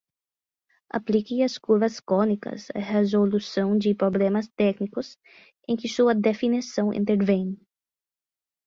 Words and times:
Aplique 0.89 1.43
as 1.43 1.59
curvas 1.59 1.99
cônicas 1.99 2.69
à 2.73 2.79
resolução 2.79 3.77
de 3.77 3.93
problemas 3.93 4.47
técnicos 4.55 5.15
em 5.67 5.75
que 5.77 5.87
sua 5.87 6.15
definição 6.15 6.91
intervém. 6.91 7.55